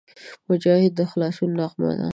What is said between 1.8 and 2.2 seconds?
ده.